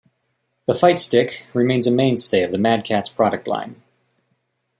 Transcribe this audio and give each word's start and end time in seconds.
The 0.65 0.73
FightStick 0.73 1.43
remains 1.53 1.85
a 1.85 1.91
mainstay 1.91 2.41
of 2.41 2.49
the 2.51 2.57
Mad 2.57 2.83
Catz 2.83 3.07
product 3.15 3.47
line. 3.47 3.83